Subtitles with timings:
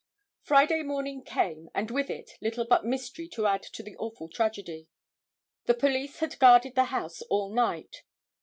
[0.41, 4.87] Friday morning came and with it little but mystery to add to the awful tragedy.
[5.65, 7.97] The police had guarded the house all night.